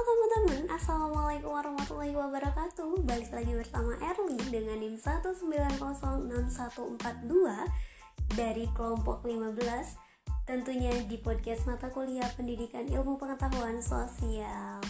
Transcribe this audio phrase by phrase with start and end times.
[0.00, 3.04] Assalamualaikum warahmatullahi wabarakatuh.
[3.04, 7.28] Balik lagi bersama Erli dengan NIM 1906142
[8.32, 9.60] Dari kelompok 15
[10.48, 14.80] Tentunya di podcast mata kuliah pendidikan ilmu pengetahuan sosial.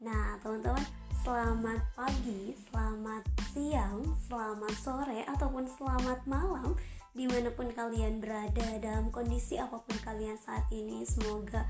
[0.00, 0.80] Nah teman-teman
[1.20, 3.20] selamat pagi, selamat
[3.52, 6.72] siang, selamat sore ataupun selamat malam
[7.12, 11.04] Di mana pun kalian berada dalam kondisi apa pun kalian saat ini.
[11.04, 11.68] Semoga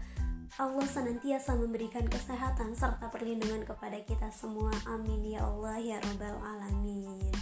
[0.54, 4.70] Allah senantiasa memberikan kesehatan serta perlindungan kepada kita semua.
[4.86, 7.34] Amin ya Allah ya Rabbal Alamin.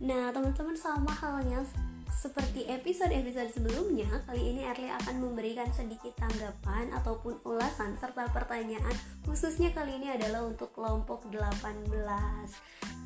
[0.00, 1.60] Nah, teman-teman sama halnya
[2.08, 8.96] seperti episode-episode sebelumnya, kali ini Erli akan memberikan sedikit tanggapan ataupun ulasan serta pertanyaan
[9.28, 11.92] khususnya kali ini adalah untuk kelompok 18.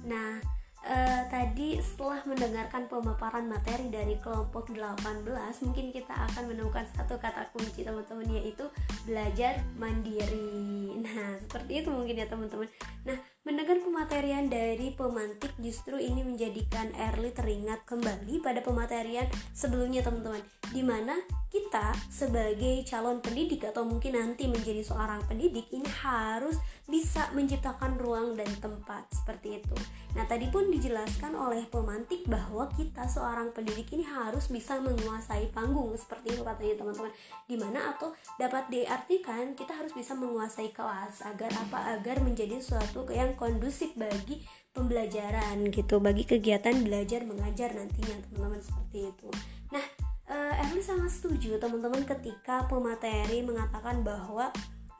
[0.06, 0.39] Nah,
[0.86, 5.27] uh, tadi setelah mendengarkan pemaparan materi dari kelompok 18
[5.66, 8.66] mungkin kita akan menemukan satu kata kunci teman-teman yaitu
[9.06, 10.94] belajar mandiri.
[11.02, 12.69] Nah seperti itu mungkin ya teman-teman.
[13.06, 20.47] Nah mendengar pematerian dari pemantik justru ini menjadikan Erli teringat kembali pada pematerian sebelumnya teman-teman
[20.71, 21.19] di mana
[21.53, 26.57] kita sebagai calon pendidik atau mungkin nanti menjadi seorang pendidik ini harus
[26.89, 29.77] bisa menciptakan ruang dan tempat seperti itu.
[30.17, 35.93] Nah, tadi pun dijelaskan oleh pemantik bahwa kita seorang pendidik ini harus bisa menguasai panggung
[35.93, 37.13] seperti itu katanya teman-teman.
[37.45, 42.01] Di mana atau dapat diartikan kita harus bisa menguasai kelas agar apa?
[42.01, 49.12] Agar menjadi suatu yang kondusif bagi pembelajaran gitu, bagi kegiatan belajar mengajar nantinya teman-teman seperti
[49.12, 49.28] itu.
[49.69, 49.84] Nah,
[50.33, 54.48] uh, Erli sangat setuju teman-teman ketika pemateri mengatakan bahwa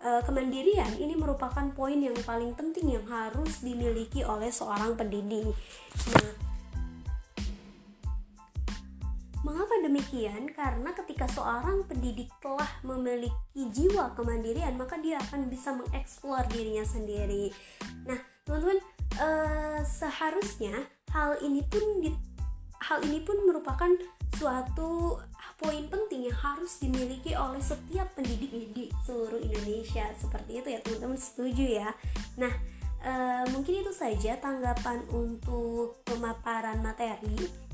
[0.05, 5.57] uh, kemandirian ini merupakan poin yang paling penting yang harus dimiliki oleh seorang pendidik.
[6.13, 6.52] Nah,
[9.43, 10.47] Mengapa demikian?
[10.55, 17.51] Karena ketika seorang pendidik telah memiliki jiwa kemandirian, maka dia akan bisa mengeksplor dirinya sendiri.
[18.07, 18.79] Nah, teman-teman,
[19.19, 22.15] uh, seharusnya hal ini pun di,
[22.87, 23.91] hal ini pun merupakan
[24.39, 25.19] suatu
[25.63, 31.19] poin penting yang harus dimiliki oleh setiap pendidik di seluruh Indonesia seperti itu ya teman-teman
[31.21, 31.89] setuju ya
[32.35, 32.51] nah
[32.99, 33.13] e,
[33.55, 36.83] mungkin itu saja tanggapan untuk pemaparan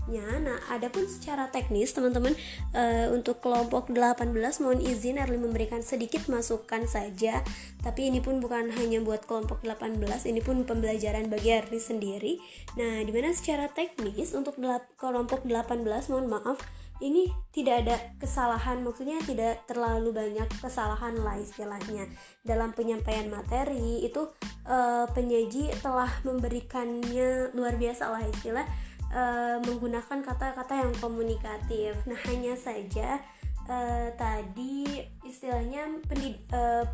[0.08, 2.32] materinya Nah, adapun secara teknis teman-teman
[2.72, 4.32] e, untuk kelompok 18
[4.64, 7.44] mohon izin Erli memberikan sedikit masukan saja,
[7.84, 12.40] tapi ini pun bukan hanya buat kelompok 18, ini pun pembelajaran bagi Erli sendiri.
[12.80, 14.56] Nah, di mana secara teknis untuk
[14.96, 16.58] kelompok 18 mohon maaf
[16.98, 22.10] ini tidak ada kesalahan maksudnya tidak terlalu banyak kesalahan lah istilahnya.
[22.42, 24.26] Dalam penyampaian materi itu
[24.66, 28.66] uh, penyaji telah memberikannya luar biasa lah istilah
[29.12, 31.96] uh, menggunakan kata-kata yang komunikatif.
[32.08, 33.20] Nah hanya saja
[33.68, 36.84] uh, tadi istilahnya pendid uh,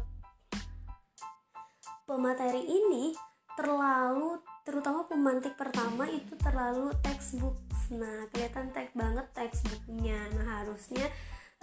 [2.05, 3.17] pemateri ini
[3.55, 7.57] terlalu terutama pemantik pertama itu terlalu textbook.
[7.95, 10.19] Nah kelihatan teks banget textbooknya.
[10.35, 11.07] Nah harusnya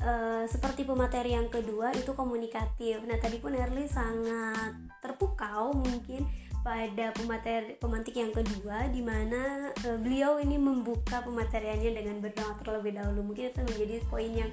[0.06, 3.02] uh, seperti pemateri yang kedua itu komunikatif.
[3.04, 6.30] Nah tadi pun Erli sangat terpukau mungkin
[6.62, 12.94] pada pemateri pemantik yang kedua di mana uh, beliau ini membuka pemateriannya dengan berdoa terlebih
[12.98, 13.34] dahulu.
[13.34, 14.52] Mungkin itu menjadi poin yang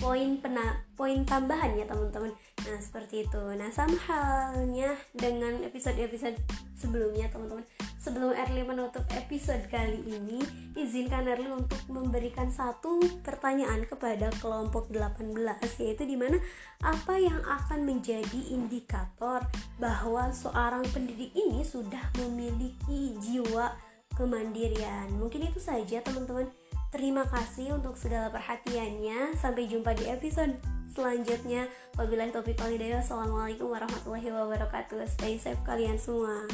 [0.00, 2.32] poin pena poin tambahan ya teman-teman.
[2.64, 3.42] Nah seperti itu.
[3.54, 6.40] Nah sama halnya dengan episode-episode
[6.72, 7.62] sebelumnya teman-teman.
[8.00, 10.40] Sebelum Erli menutup episode kali ini
[10.72, 15.36] izinkan Erli untuk memberikan satu pertanyaan kepada kelompok 18
[15.84, 16.40] yaitu di mana
[16.80, 19.44] apa yang akan menjadi indikator
[19.76, 23.76] bahwa seorang pendidik ini sudah memiliki jiwa
[24.16, 25.12] kemandirian.
[25.20, 26.48] Mungkin itu saja teman-teman
[26.90, 29.38] Terima kasih untuk segala perhatiannya.
[29.38, 30.58] Sampai jumpa di episode
[30.90, 31.70] selanjutnya.
[31.94, 32.98] Wabillahi taufiq walhidayah.
[32.98, 35.06] Assalamualaikum warahmatullahi wabarakatuh.
[35.06, 36.50] Stay safe kalian semua.